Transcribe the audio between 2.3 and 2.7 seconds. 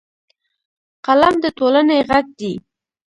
دی